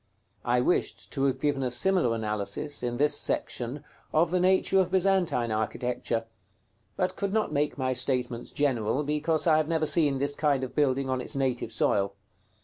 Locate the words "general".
8.49-9.03